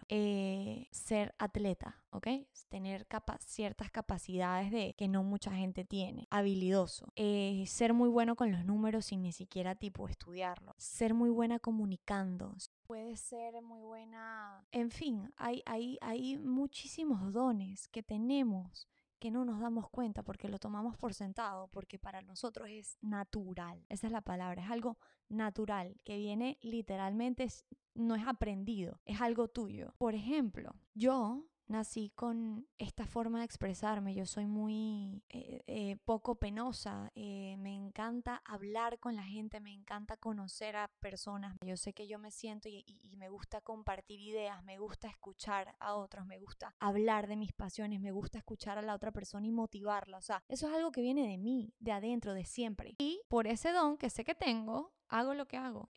Eh, 0.09 0.89
ser 0.91 1.35
atleta, 1.39 2.01
¿ok? 2.11 2.29
Tener 2.69 3.07
ciertas 3.41 3.91
capacidades 3.91 4.71
de 4.71 4.95
que 4.95 5.09
no 5.09 5.23
mucha 5.23 5.53
gente 5.53 5.85
tiene. 5.85 6.27
Habilidoso. 6.31 7.13
Eh, 7.17 7.65
ser 7.67 7.95
muy 7.95 8.09
bueno 8.09 8.37
con 8.37 8.51
los 8.51 8.65
números 8.65 9.07
sin 9.07 9.23
ni 9.23 9.33
siquiera 9.33 9.75
tipo 9.75 10.09
estudiarlo. 10.09 10.75
Ser 10.79 11.15
muy 11.15 11.31
buena 11.31 11.59
comunicando. 11.59 12.55
Puede 12.87 13.17
ser 13.17 13.61
muy 13.63 13.83
buena. 13.83 14.67
En 14.73 14.91
fin, 14.91 15.33
hay, 15.37 15.63
hay, 15.67 15.99
hay 16.01 16.39
muchísimos 16.39 17.33
dones 17.33 17.89
que 17.89 18.03
tenemos 18.03 18.89
que 19.25 19.31
no 19.31 19.47
nos 19.47 19.59
damos 19.59 19.89
cuenta 19.89 20.23
porque 20.23 20.51
lo 20.51 20.59
tomamos 20.59 20.99
por 20.99 21.15
sentado, 21.15 21.69
porque 21.69 21.99
para 21.99 22.21
nosotros 22.21 22.69
es 22.69 22.99
natural. 23.01 23.83
Esa 23.89 24.09
es 24.09 24.13
la 24.13 24.21
palabra, 24.21 24.63
es 24.63 24.71
algo 24.71 24.99
natural, 25.29 26.01
que 26.05 26.17
viene 26.17 26.59
literalmente, 26.63 27.47
no 27.95 28.15
es 28.15 28.27
aprendido, 28.27 29.01
es 29.05 29.21
algo 29.21 29.49
tuyo. 29.49 29.95
Por 29.99 30.15
ejemplo, 30.15 30.75
yo 30.95 31.47
nací 31.67 32.11
con 32.15 32.67
esta 32.79 33.07
forma 33.07 33.41
de 33.41 33.45
expresarme. 33.45 34.15
Yo 34.15 34.27
soy 34.27 34.47
muy 34.47 35.23
eh, 35.29 35.63
eh, 35.67 35.97
poco 36.05 36.37
penosa. 36.37 37.11
Eh, 37.15 37.57
me 37.59 37.75
encanta 37.75 38.43
hablar 38.45 38.99
con 38.99 39.17
la 39.17 39.23
gente, 39.23 39.61
me 39.61 39.73
encanta 39.73 40.17
conocer 40.17 40.77
a 40.77 40.89
personas. 41.01 41.57
Yo 41.65 41.77
sé 41.77 41.93
que 41.93 42.07
yo 42.07 42.19
me 42.19 42.31
siento 42.31 42.69
y, 42.69 42.85
y, 42.87 43.17
me 43.17 43.29
gusta 43.29 43.61
compartir 43.61 44.21
ideas, 44.21 44.63
me 44.65 44.79
gusta 44.79 45.09
escuchar 45.09 45.77
a 45.79 45.95
otros, 45.95 46.27
me 46.27 46.39
gusta 46.39 46.75
hablar 46.81 47.27
de 47.27 47.37
mis 47.37 47.53
pasiones, 47.53 48.01
me 48.01 48.11
gusta 48.11 48.39
escuchar 48.39 48.77
a 48.77 48.83
la 48.83 48.95
otra 48.95 49.13
persona 49.13 49.47
y 49.47 49.53
motivarla. 49.53 50.19
O 50.19 50.23
sea, 50.23 50.43
eso 50.49 50.69
es 50.69 50.75
algo 50.75 50.91
que 50.93 51.01
viene 51.01 51.27
de 51.27 51.39
mí, 51.39 51.73
de 51.79 51.93
adentro, 51.93 52.35
de 52.35 52.45
siempre. 52.45 52.95
Y 52.99 53.23
por 53.29 53.47
ese 53.47 53.73
don 53.73 53.97
que 53.97 54.11
sé 54.11 54.25
que 54.25 54.35
tengo, 54.35 54.93
hago 55.09 55.35
lo 55.35 55.47
que 55.47 55.57
hago. 55.57 55.91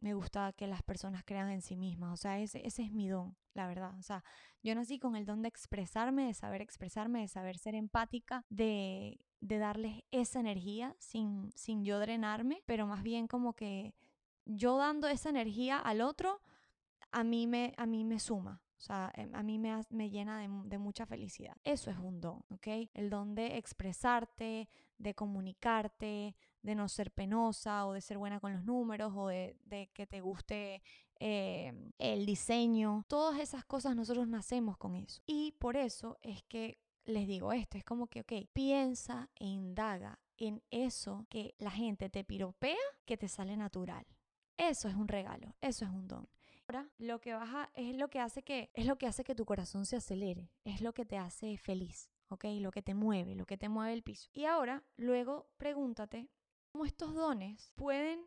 Me 0.00 0.14
gusta 0.14 0.52
que 0.52 0.66
las 0.66 0.82
personas 0.82 1.24
crean 1.24 1.50
en 1.50 1.60
sí 1.60 1.76
mismas, 1.76 2.12
o 2.12 2.16
sea, 2.16 2.38
ese, 2.38 2.64
ese 2.64 2.82
es 2.82 2.92
mi 2.92 3.08
don, 3.08 3.36
la 3.54 3.66
verdad, 3.66 3.98
o 3.98 4.02
sea, 4.02 4.22
yo 4.62 4.74
nací 4.74 5.00
con 5.00 5.16
el 5.16 5.26
don 5.26 5.42
de 5.42 5.48
expresarme, 5.48 6.26
de 6.26 6.34
saber 6.34 6.62
expresarme, 6.62 7.20
de 7.20 7.28
saber 7.28 7.58
ser 7.58 7.74
empática, 7.74 8.44
de, 8.48 9.18
de 9.40 9.58
darles 9.58 10.04
esa 10.12 10.38
energía 10.38 10.94
sin, 10.98 11.50
sin 11.56 11.84
yo 11.84 11.98
drenarme, 11.98 12.62
pero 12.64 12.86
más 12.86 13.02
bien 13.02 13.26
como 13.26 13.54
que 13.54 13.94
yo 14.44 14.76
dando 14.78 15.08
esa 15.08 15.30
energía 15.30 15.78
al 15.78 16.00
otro, 16.00 16.40
a 17.10 17.24
mí 17.24 17.48
me, 17.48 17.74
a 17.76 17.86
mí 17.86 18.04
me 18.04 18.20
suma, 18.20 18.62
o 18.78 18.80
sea, 18.80 19.10
em, 19.16 19.34
a 19.34 19.42
mí 19.42 19.58
me, 19.58 19.82
me 19.90 20.10
llena 20.10 20.38
de, 20.38 20.48
de, 20.64 20.78
mucha 20.78 21.06
felicidad. 21.06 21.56
Eso 21.64 21.90
es 21.90 21.98
un 21.98 22.20
don, 22.20 22.44
¿ok? 22.50 22.68
El 22.94 23.10
don 23.10 23.34
de 23.34 23.56
expresarte, 23.56 24.68
de 24.98 25.14
comunicarte, 25.14 26.36
de 26.68 26.74
no 26.74 26.86
ser 26.90 27.10
penosa 27.10 27.86
o 27.86 27.94
de 27.94 28.02
ser 28.02 28.18
buena 28.18 28.40
con 28.40 28.52
los 28.52 28.62
números 28.62 29.14
o 29.16 29.28
de, 29.28 29.56
que 29.94 30.06
te 30.06 30.20
guste 30.20 30.82
eh, 31.18 31.72
el 31.96 32.26
diseño. 32.26 33.06
Todas 33.08 33.40
esas 33.40 33.64
cosas 33.64 33.96
nosotros 33.96 34.28
nacemos 34.28 34.76
con 34.76 34.94
eso. 34.94 35.22
Y 35.26 35.52
por 35.52 35.78
eso 35.78 36.18
es 36.20 36.42
que 36.42 36.78
les 37.06 37.26
digo 37.26 37.54
esto, 37.54 37.78
es 37.78 37.84
como 37.84 38.08
que, 38.08 38.20
ok, 38.20 38.50
piensa 38.52 39.30
e 39.36 39.46
indaga 39.46 40.20
en 40.36 40.62
eso 40.70 41.24
que 41.30 41.54
la 41.58 41.70
gente 41.70 42.10
te 42.10 42.22
piropea 42.22 42.76
que 43.06 43.16
te 43.16 43.28
sale 43.28 43.56
natural. 43.56 44.06
Eso 44.58 44.88
es 44.88 44.94
un 44.94 45.08
regalo, 45.08 45.56
eso 45.62 45.86
es 45.86 45.90
un 45.90 46.06
don. 46.06 46.28
Ahora, 46.66 46.86
lo 46.98 47.18
que 47.18 47.32
baja 47.32 47.70
es 47.72 47.96
lo 47.96 48.08
que 48.08 48.20
hace 48.20 48.42
que 48.42 48.70
es 48.74 48.84
lo 48.84 48.98
que 48.98 49.06
hace 49.06 49.24
que 49.24 49.34
tu 49.34 49.46
corazón 49.46 49.86
se 49.86 49.96
acelere, 49.96 50.50
es 50.64 50.82
lo 50.82 50.92
que 50.92 51.06
te 51.06 51.16
hace 51.16 51.56
feliz, 51.56 52.10
¿ok? 52.28 52.44
Lo 52.60 52.72
que 52.72 52.82
te 52.82 52.92
mueve, 52.92 53.34
lo 53.36 53.46
que 53.46 53.56
te 53.56 53.70
mueve 53.70 53.94
el 53.94 54.02
piso. 54.02 54.28
Y 54.34 54.44
ahora, 54.44 54.84
luego 54.98 55.48
pregúntate 55.56 56.28
estos 56.84 57.14
dones 57.14 57.72
pueden 57.76 58.20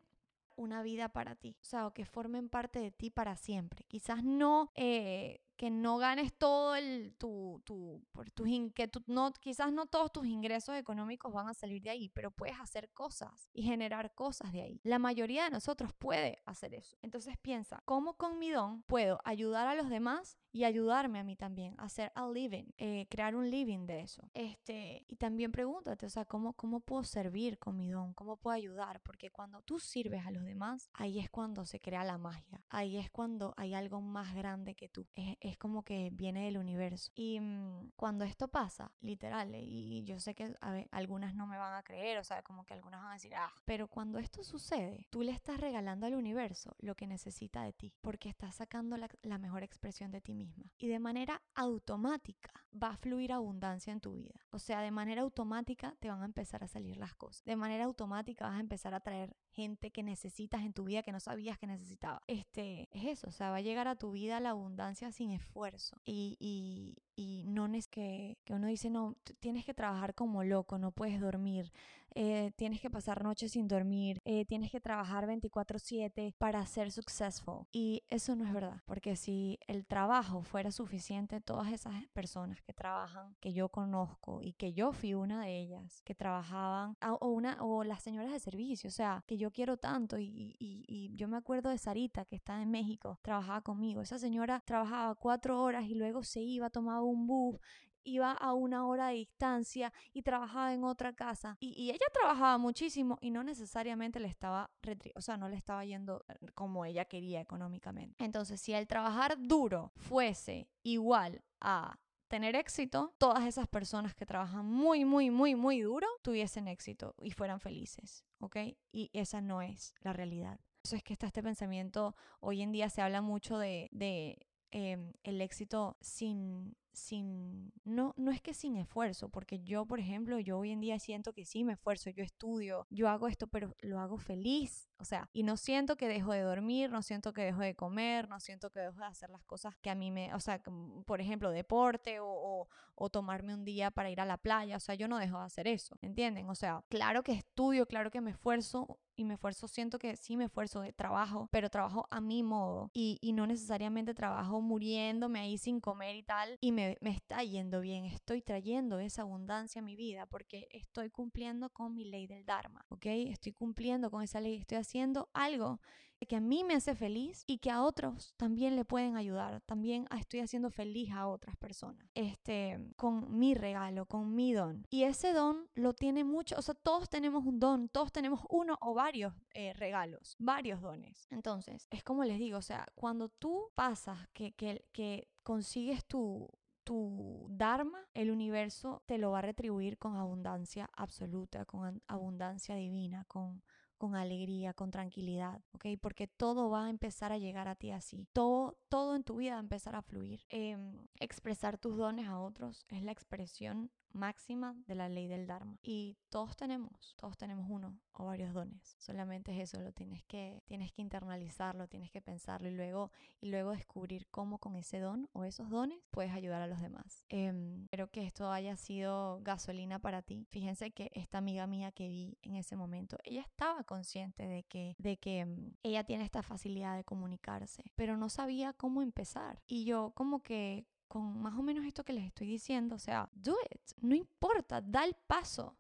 una 0.56 0.84
vida 0.84 1.10
para 1.10 1.36
ti, 1.36 1.58
o 1.62 1.64
sea, 1.64 1.88
o 1.88 1.94
que 1.94 2.06
formen 2.06 2.50
parte 2.50 2.80
de 2.80 2.92
ti 2.92 3.10
para 3.10 3.36
siempre. 3.36 3.86
Quizás 3.88 4.24
no 4.24 4.72
eh, 4.76 5.42
que 5.62 5.70
no 5.70 6.00
ganes 6.00 6.34
todo 6.34 6.76
el 6.76 7.14
tu, 7.20 7.62
tu 7.66 8.04
por 8.14 8.32
tus 8.32 8.48
que 8.74 8.90
no 9.06 9.32
quizás 9.32 9.72
no 9.72 9.86
todos 9.86 10.12
tus 10.12 10.26
ingresos 10.26 10.76
económicos 10.76 11.32
van 11.32 11.50
a 11.50 11.54
salir 11.54 11.84
de 11.84 11.92
ahí, 11.92 12.10
pero 12.10 12.32
puedes 12.32 12.60
hacer 12.60 12.90
cosas 12.94 13.48
y 13.54 13.62
generar 13.62 14.16
cosas 14.16 14.52
de 14.54 14.64
ahí. 14.64 14.82
La 14.84 14.98
mayoría 14.98 15.44
de 15.44 15.52
nosotros 15.52 15.94
puede 15.94 16.42
hacer 16.48 16.74
eso. 16.74 16.98
Entonces 17.04 17.38
piensa, 17.38 17.84
¿cómo 17.86 18.16
con 18.18 18.40
mi 18.40 18.50
don 18.50 18.82
puedo 18.88 19.20
ayudar 19.24 19.68
a 19.68 19.76
los 19.76 19.88
demás 19.88 20.40
y 20.52 20.66
ayudarme 20.66 21.20
a 21.20 21.24
mí 21.24 21.36
también 21.36 21.76
a 21.78 21.84
hacer 21.84 22.12
a 22.16 22.28
living, 22.30 22.66
eh, 22.78 23.08
crear 23.10 23.36
un 23.36 23.50
living 23.50 23.86
de 23.86 24.02
eso. 24.02 24.30
Este, 24.34 25.06
y 25.08 25.16
también 25.16 25.52
pregúntate, 25.52 26.06
o 26.06 26.10
sea, 26.10 26.26
¿cómo, 26.26 26.54
¿cómo 26.54 26.82
puedo 26.82 27.04
servir 27.04 27.58
con 27.58 27.78
mi 27.78 27.90
don? 27.90 28.14
¿Cómo 28.14 28.38
puedo 28.38 28.56
ayudar? 28.56 29.02
Porque 29.02 29.32
cuando 29.32 29.62
tú 29.62 29.80
sirves 29.80 30.26
a 30.26 30.32
los 30.32 30.44
demás, 30.44 30.90
ahí 30.94 31.20
es 31.20 31.30
cuando 31.30 31.66
se 31.66 31.80
crea 31.80 32.04
la 32.04 32.18
magia. 32.18 32.64
Ahí 32.70 32.98
es 32.98 33.10
cuando 33.10 33.54
hay 33.58 33.74
algo 33.74 34.02
más 34.02 34.36
grande 34.36 34.76
que 34.76 34.90
tú. 34.90 35.08
Es, 35.16 35.38
es 35.40 35.51
como 35.58 35.84
que 35.84 36.10
viene 36.12 36.46
del 36.46 36.58
universo. 36.58 37.12
Y 37.16 37.40
mm, 37.40 37.92
cuando 37.96 38.26
esto 38.26 38.48
pasa, 38.48 38.92
literal, 39.02 39.54
y 39.56 40.04
yo 40.04 40.20
sé 40.20 40.34
que 40.34 40.56
algunas 40.92 41.36
no 41.36 41.48
me 41.48 41.58
van 41.58 41.76
a 41.76 41.84
creer, 41.84 42.18
o 42.18 42.24
sea, 42.24 42.42
como 42.44 42.66
que 42.66 42.74
algunas 42.74 43.02
van 43.02 43.12
a 43.12 43.14
decir, 43.14 43.34
ah, 43.36 43.52
pero 43.66 43.88
cuando 43.88 44.18
esto 44.18 44.44
sucede, 44.44 45.08
tú 45.10 45.22
le 45.22 45.32
estás 45.32 45.60
regalando 45.60 46.08
al 46.08 46.16
universo 46.16 46.76
lo 46.80 46.96
que 46.96 47.08
necesita 47.08 47.64
de 47.64 47.74
ti, 47.74 47.94
porque 48.02 48.30
estás 48.30 48.56
sacando 48.56 48.98
la, 48.98 49.10
la 49.22 49.38
mejor 49.38 49.64
expresión 49.64 50.12
de 50.12 50.22
ti 50.22 50.32
y 50.78 50.88
de 50.88 51.00
manera 51.00 51.42
automática 51.56 52.52
va 52.72 52.92
a 52.92 52.98
fluir 52.98 53.34
abundancia 53.34 53.92
en 53.92 54.00
tu 54.00 54.14
vida. 54.14 54.40
O 54.52 54.60
sea, 54.60 54.82
de 54.82 54.92
manera 54.92 55.22
automática 55.22 55.96
te 56.00 56.10
van 56.10 56.22
a 56.22 56.26
empezar 56.26 56.64
a 56.64 56.68
salir 56.68 56.98
las 56.98 57.16
cosas. 57.16 57.44
De 57.44 57.56
manera 57.56 57.86
automática 57.86 58.48
vas 58.48 58.58
a 58.58 58.62
empezar 58.62 58.94
a 58.94 59.02
traer 59.02 59.36
gente 59.52 59.92
que 59.92 60.04
necesitas 60.04 60.62
en 60.62 60.74
tu 60.74 60.86
vida 60.86 61.04
que 61.04 61.12
no 61.12 61.20
sabías 61.20 61.58
que 61.58 61.68
necesitaba. 61.68 62.22
Este, 62.28 62.90
es 62.92 63.06
eso, 63.06 63.28
o 63.28 63.32
sea, 63.32 63.52
va 63.52 63.58
a 63.58 63.62
llegar 63.62 63.88
a 63.88 63.96
tu 63.96 64.12
vida 64.12 64.40
la 64.40 64.52
abundancia 64.52 65.12
sin 65.12 65.32
esfuerzo. 65.32 65.98
Y, 66.06 66.38
y, 66.40 66.98
y 67.16 67.44
no 67.46 67.68
es 67.68 67.88
que, 67.88 68.38
que 68.46 68.54
uno 68.54 68.68
dice, 68.68 68.90
no, 68.90 69.16
tienes 69.40 69.66
que 69.66 69.74
trabajar 69.74 70.16
como 70.16 70.44
loco, 70.44 70.78
no 70.78 70.92
puedes 70.92 71.20
dormir, 71.20 71.72
eh, 72.16 72.52
tienes 72.56 72.82
que 72.82 72.90
pasar 72.90 73.24
noches 73.24 73.52
sin 73.54 73.68
dormir, 73.68 74.22
eh, 74.26 74.46
tienes 74.46 74.72
que 74.72 74.80
trabajar 74.80 75.28
24/7 75.28 76.36
para 76.38 76.66
ser 76.66 76.92
successful. 76.92 77.68
Y 77.72 78.04
eso 78.10 78.36
no 78.36 78.46
es 78.46 78.54
verdad, 78.54 78.82
porque 78.86 79.16
si 79.16 79.60
el 79.68 79.86
trabajo 79.86 80.44
fuera 80.44 80.72
suficiente, 80.72 81.42
todas 81.42 81.72
esas 81.72 81.94
personas 82.14 82.62
que 82.62 82.74
trabajan, 82.74 83.36
que 83.40 83.54
yo 83.54 83.70
conozco 83.70 84.42
y 84.42 84.54
que 84.54 84.74
yo 84.74 84.92
fui 84.92 85.14
una 85.14 85.46
de 85.46 85.60
ellas, 85.60 86.02
que 86.04 86.16
trabajaban, 86.16 86.98
o, 87.20 87.28
una, 87.30 87.58
o 87.64 87.84
las 87.84 88.04
señoras 88.04 88.32
de 88.32 88.40
servicio, 88.40 88.88
o 88.88 88.92
sea, 88.92 89.24
que 89.28 89.38
yo 89.38 89.52
quiero 89.52 89.78
tanto 89.78 90.18
y, 90.20 91.12
yo 91.16 91.28
me 91.28 91.38
acuerdo 91.38 91.70
de 91.70 91.78
Sarita, 91.78 92.26
que 92.26 92.36
está 92.36 92.62
en 92.62 92.72
México, 92.72 93.20
trabajaba 93.22 93.62
conmigo. 93.62 94.02
Esa 94.02 94.18
señora 94.18 94.62
trabajaba 94.66 95.16
cuatro 95.16 95.62
horas 95.62 95.86
y 95.86 95.96
luego 95.96 96.24
se 96.24 96.42
iba, 96.42 96.70
tomaba 96.70 97.04
un 97.04 97.28
bus 97.28 97.60
iba 98.04 98.32
a 98.32 98.54
una 98.54 98.86
hora 98.88 99.08
de 99.08 99.16
distancia 99.16 99.94
y 100.14 100.22
trabajaba 100.22 100.74
en 100.74 100.84
otra 100.84 101.14
casa. 101.14 101.58
Y, 101.60 101.92
ella 101.92 102.06
trabajaba 102.14 102.58
muchísimo 102.58 103.18
y 103.22 103.32
no 103.32 103.44
necesariamente 103.44 104.20
le 104.20 104.28
estaba, 104.28 104.70
o 105.16 105.22
sea, 105.22 105.38
no 105.38 105.50
le 105.50 105.56
estaba 105.56 105.84
yendo 105.86 106.24
eh, 106.28 106.36
como 106.54 106.86
ella 106.86 107.06
quería 107.06 107.42
económicamente. 107.42 108.24
Entonces, 108.24 108.62
si 108.62 108.74
el 108.74 108.88
trabajar 108.88 109.36
duro 109.38 109.92
fuese 109.96 110.70
igual 110.84 111.44
a 111.60 112.00
tener 112.32 112.56
éxito, 112.56 113.14
todas 113.18 113.46
esas 113.46 113.68
personas 113.68 114.16
que 114.16 114.26
trabajan 114.26 114.66
muy, 114.66 115.04
muy, 115.04 115.30
muy, 115.30 115.54
muy 115.54 115.82
duro 115.82 116.08
tuviesen 116.22 116.70
éxito 116.70 117.14
y 117.22 117.32
fueran 117.32 117.60
felices, 117.60 118.24
¿ok? 118.40 118.58
Y 118.94 119.10
esa 119.12 119.42
no 119.42 119.62
es 119.62 119.94
la 120.00 120.14
realidad. 120.14 120.58
Eso 120.82 120.96
es 120.96 121.04
que 121.04 121.12
está 121.12 121.28
este 121.28 121.44
pensamiento, 121.44 122.16
hoy 122.40 122.62
en 122.62 122.72
día 122.72 122.90
se 122.90 123.02
habla 123.02 123.22
mucho 123.22 123.58
de, 123.58 123.90
de 123.92 124.48
em, 124.72 125.12
el 125.24 125.42
éxito 125.42 125.98
sin 126.00 126.78
sin, 126.94 127.72
no, 127.84 128.14
no 128.18 128.32
es 128.32 128.42
que 128.42 128.54
sin 128.54 128.76
esfuerzo, 128.76 129.30
porque 129.30 129.60
yo, 129.62 129.86
por 129.86 130.00
ejemplo, 130.00 130.40
yo 130.40 130.58
hoy 130.60 130.72
en 130.72 130.82
día 130.82 131.00
siento 131.00 131.34
que 131.34 131.46
sí 131.46 131.64
me 131.64 131.74
esfuerzo, 131.74 132.10
yo 132.10 132.24
estudio, 132.24 132.88
yo 132.90 133.10
hago 133.10 133.28
esto, 133.28 133.48
pero 133.48 133.76
lo 133.80 134.00
hago 134.00 134.18
feliz, 134.18 134.90
o 134.98 135.06
sea, 135.06 135.30
y 135.34 135.44
no 135.44 135.58
siento 135.58 135.96
que 135.96 136.08
dejo 136.08 136.32
de 136.32 136.42
dormir, 136.42 136.92
no 136.92 137.02
siento 137.02 137.34
que 137.34 137.44
dejo 137.44 137.62
de 137.62 137.76
comer, 137.76 138.30
no 138.30 138.40
siento 138.40 138.70
que 138.72 138.82
dejo 138.82 139.00
de 139.00 139.06
hacer 139.06 139.30
las 139.30 139.44
cosas 139.46 139.76
que 139.78 139.90
a 139.90 139.96
mí 139.96 140.12
me, 140.12 140.34
o 140.34 140.40
sea, 140.40 140.62
por 141.06 141.22
ejemplo, 141.22 141.52
deporte 141.52 142.20
o, 142.20 142.68
o, 142.96 143.10
tomarme 143.10 143.54
un 143.54 143.66
día 143.66 143.90
para 143.92 144.12
ir 144.12 144.22
a 144.22 144.26
la 144.26 144.38
playa, 144.38 144.78
o 144.78 144.80
sea, 144.80 144.96
yo 144.96 145.08
no 145.08 145.18
dejo 145.18 145.40
de 145.40 145.46
hacer 145.46 145.68
eso, 145.68 145.98
¿entienden? 146.02 146.50
O 146.50 146.56
sea, 146.56 146.84
claro 146.88 147.24
que 147.24 147.32
estudio, 147.32 147.88
claro 147.88 148.12
que 148.12 148.22
me 148.22 148.32
esfuerzo 148.32 149.00
y 149.16 149.26
me 149.26 149.34
esfuerzo, 149.34 149.68
siento 149.68 150.00
que 150.00 150.16
sí 150.16 150.38
me 150.38 150.46
esfuerzo 150.46 150.82
de 150.82 150.94
trabajo, 150.94 151.50
pero 151.52 151.70
trabajo 151.70 152.08
a 152.12 152.22
mi 152.22 152.44
modo 152.44 152.90
y, 152.94 153.18
y 153.22 153.34
no 153.34 153.48
necesariamente 153.48 154.14
trabajo 154.14 154.62
muriéndome 154.62 155.40
ahí 155.40 155.58
sin 155.58 155.80
comer 155.80 156.16
y 156.16 156.24
tal 156.24 156.58
y 156.62 156.72
me 156.72 156.81
me, 157.02 157.12
está 157.12 157.44
yendo 157.44 157.82
bien, 157.82 158.06
estoy 158.06 158.42
trayendo 158.42 159.00
esa 159.00 159.24
abundancia 159.24 159.82
a 159.82 159.86
mi 159.86 159.96
vida 159.96 160.26
porque 160.26 160.68
estoy 160.72 161.10
cumpliendo 161.10 161.70
con 161.70 161.96
mi 161.96 162.06
ley 162.06 162.28
del 162.28 162.46
Dharma, 162.46 162.86
¿ok? 162.90 163.06
Estoy 163.06 163.54
cumpliendo 163.54 164.10
con 164.12 164.24
esa 164.24 164.42
ley, 164.42 164.56
estoy 164.56 164.78
haciendo 164.78 165.30
algo 165.34 165.80
que 166.28 166.36
a 166.36 166.42
mí 166.42 166.64
me 166.64 166.76
hace 166.76 166.96
feliz 166.96 167.44
y 167.48 167.58
que 167.58 167.72
a 167.72 167.84
otros 167.84 168.34
también 168.38 168.76
le 168.76 168.86
pueden 168.86 169.16
ayudar. 169.16 169.62
También 169.62 170.08
estoy 170.18 170.42
haciendo 170.42 170.70
feliz 170.70 171.12
a 171.12 171.28
otras 171.28 171.58
personas. 171.58 172.08
Este, 172.14 172.80
con 172.96 173.38
mi 173.38 173.56
regalo, 173.56 174.06
con 174.06 174.36
mi 174.36 174.54
don. 174.54 174.86
Y 174.90 175.04
ese 175.04 175.34
don 175.34 175.68
lo 175.74 175.94
tiene 175.94 176.24
mucho, 176.24 176.56
o 176.58 176.62
sea, 176.62 176.76
todos 176.76 177.10
tenemos 177.10 177.46
un 177.46 177.60
don, 177.60 177.90
todos 177.90 178.12
tenemos 178.12 178.42
uno 178.50 178.78
o 178.82 178.94
varios 178.94 179.34
eh, 179.54 179.74
regalos, 179.74 180.36
varios 180.40 180.82
dones. 180.82 181.26
Entonces, 181.30 181.88
es 181.90 182.04
como 182.04 182.24
les 182.24 182.38
digo, 182.38 182.58
o 182.58 182.64
sea, 182.64 182.88
cuando 182.96 183.30
tú 183.30 183.72
pasas 183.76 184.28
que, 184.34 184.54
que, 184.54 184.86
que 184.92 185.28
consigues 185.44 186.06
tu, 186.06 186.48
tu 186.84 187.48
Dharma, 187.50 188.00
el 188.14 188.32
universo 188.32 189.04
te 189.06 189.18
lo 189.18 189.32
va 189.32 189.40
a 189.40 189.44
retribuir 189.44 189.98
con 189.98 190.16
abundancia 190.16 190.90
absoluta, 190.94 191.66
con 191.66 192.02
abundancia 192.08 192.76
divina, 192.76 193.26
con, 193.28 193.62
con 193.98 194.16
alegría, 194.16 194.74
con 194.74 194.92
tranquilidad. 194.92 195.62
Porque 196.02 196.28
todo 196.28 196.70
va 196.70 196.86
a 196.86 196.90
empezar 196.90 197.32
a 197.32 197.38
llegar 197.38 197.68
a 197.68 197.76
ti 197.76 197.92
así. 197.92 198.28
Todo, 198.34 198.78
todo 198.90 199.16
en 199.16 199.24
tu 199.24 199.38
vida 199.38 199.54
va 199.54 199.58
a 199.58 199.62
empezar 199.62 199.96
a 199.96 200.02
fluir. 200.02 200.46
Em, 200.50 201.08
expresar 201.20 201.78
tus 201.78 201.98
dones 201.98 202.28
a 202.28 202.40
otros 202.40 202.86
es 202.90 203.04
la 203.04 203.12
expresión 203.12 203.92
máxima 204.14 204.76
de 204.88 204.96
la 204.96 205.10
ley 205.10 205.28
del 205.28 205.48
Dharma. 205.48 205.78
Y 205.82 206.18
todos 206.30 206.56
tenemos, 206.56 207.16
todos 207.18 207.38
tenemos 207.38 207.66
uno 207.70 208.00
o 208.14 208.26
varios 208.26 208.54
dones. 208.54 208.96
Solamente 209.00 209.52
es 209.54 209.70
eso, 209.70 209.82
lo 209.82 209.92
tienes 209.92 210.24
que, 210.24 210.62
tienes 210.66 210.92
que 210.92 211.02
internalizarlo, 211.02 211.88
tienes 211.88 212.12
que 212.12 212.22
pensarlo 212.22 212.70
y 212.70 212.76
luego, 212.76 213.12
y 213.40 213.50
luego 213.50 213.72
descubrir 213.72 214.28
cómo 214.30 214.60
con 214.60 214.76
ese 214.76 215.00
don 215.00 215.30
o 215.34 215.44
esos 215.44 215.70
dones 215.70 216.00
puedes 216.12 216.32
ayudar 216.32 216.62
a 216.62 216.68
los 216.68 216.82
demás. 216.82 217.26
Eh, 217.30 217.52
espero 217.84 218.10
que 218.12 218.26
esto 218.26 218.52
haya 218.52 218.76
sido 218.78 219.40
gasolina 219.42 220.00
para 220.00 220.22
ti. 220.22 220.48
Fíjense 220.50 220.92
que 220.92 221.12
esta 221.14 221.38
amiga 221.38 221.68
mía 221.68 221.92
que 221.92 222.08
vi 222.08 222.38
en 222.42 222.56
ese 222.56 222.76
momento, 222.76 223.18
ella 223.24 223.42
estaba 223.42 223.84
consciente 223.84 224.48
de 224.48 224.64
que, 224.64 224.96
de 224.98 225.18
que 225.18 225.46
mm, 225.46 225.76
ella 225.84 226.04
tiene 226.04 226.24
esta 226.24 226.44
facilidad 226.44 226.96
de 226.96 227.04
comunicarse, 227.04 227.84
pero 227.96 228.18
no 228.18 228.30
sabía 228.30 228.74
cómo 228.74 229.02
empezar. 229.02 229.62
Y 229.68 229.86
yo 229.86 230.12
como 230.16 230.42
que 230.44 230.86
con 231.12 231.42
más 231.42 231.56
o 231.56 231.62
menos 231.62 231.86
esto 231.86 232.06
que 232.06 232.14
les 232.14 232.24
estoy 232.24 232.48
diciendo, 232.48 232.96
o 232.96 233.00
sea, 233.00 233.30
do 233.34 233.54
it, 233.70 233.82
no 234.00 234.16
importa, 234.16 234.80
da 234.80 235.04
el 235.04 235.14
paso. 235.28 235.76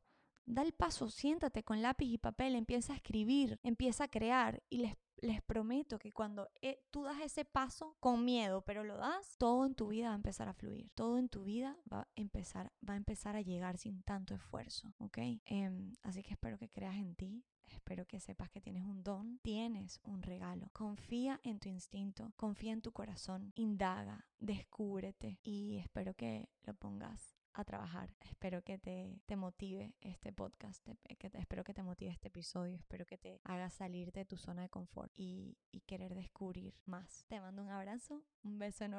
Da 0.45 0.61
el 0.61 0.73
paso, 0.73 1.07
siéntate 1.07 1.63
con 1.63 1.81
lápiz 1.81 2.07
y 2.07 2.17
papel, 2.17 2.53
empieza 2.55 2.91
a 2.91 2.97
escribir, 2.97 3.57
empieza 3.63 4.03
a 4.03 4.07
crear 4.09 4.61
y 4.69 4.79
les, 4.79 4.97
les 5.21 5.41
prometo 5.41 5.99
que 5.99 6.11
cuando 6.11 6.49
eh, 6.61 6.79
tú 6.91 7.03
das 7.03 7.21
ese 7.21 7.45
paso 7.45 7.95
con 7.99 8.25
miedo, 8.25 8.63
pero 8.63 8.83
lo 8.83 8.97
das, 8.97 9.35
todo 9.37 9.65
en 9.65 9.75
tu 9.75 9.87
vida 9.87 10.07
va 10.07 10.13
a 10.13 10.15
empezar 10.15 10.49
a 10.49 10.53
fluir. 10.53 10.89
Todo 10.95 11.17
en 11.17 11.29
tu 11.29 11.43
vida 11.43 11.77
va 11.91 12.01
a 12.01 12.07
empezar, 12.15 12.71
va 12.87 12.95
a, 12.95 12.97
empezar 12.97 13.35
a 13.35 13.41
llegar 13.41 13.77
sin 13.77 14.01
tanto 14.03 14.33
esfuerzo, 14.33 14.93
¿ok? 14.99 15.17
Em, 15.45 15.93
así 16.03 16.23
que 16.23 16.33
espero 16.33 16.57
que 16.57 16.69
creas 16.69 16.95
en 16.95 17.15
ti, 17.15 17.43
Espero 17.71 18.05
que 18.05 18.19
sepas 18.19 18.49
que 18.49 18.59
tienes 18.59 18.83
un 18.83 19.01
don, 19.01 19.39
tienes 19.39 20.01
un 20.03 20.21
regalo. 20.21 20.69
Confía 20.73 21.39
en 21.43 21.59
tu 21.59 21.69
instinto, 21.69 22.33
confía 22.35 22.73
en 22.73 22.81
tu 22.81 22.91
corazón, 22.91 23.53
indaga, 23.55 24.27
descúbrete 24.39 25.39
y 25.41 25.77
espero 25.77 26.13
que 26.13 26.49
lo 26.63 26.73
pongas 26.73 27.40
a 27.53 27.63
trabajar. 27.63 28.09
Espero 28.21 28.61
que 28.63 28.77
te, 28.77 29.19
te 29.25 29.35
motive 29.35 29.93
este 30.01 30.31
podcast, 30.31 30.85
que 31.17 31.31
espero 31.33 31.63
que 31.63 31.73
te 31.73 31.83
motive 31.83 32.11
este 32.11 32.29
episodio, 32.29 32.75
espero 32.77 33.05
que 33.05 33.17
te 33.17 33.39
haga 33.43 33.69
salir 33.69 34.11
de 34.11 34.25
tu 34.25 34.37
zona 34.37 34.63
de 34.63 34.69
confort 34.69 35.11
y, 35.15 35.57
y 35.71 35.81
querer 35.81 36.15
descubrir 36.15 36.73
más. 36.85 37.25
Te 37.27 37.39
mando 37.39 37.61
un 37.61 37.69
abrazo, 37.69 38.23
un 38.43 38.59
beso 38.59 38.85
enorme. 38.85 38.89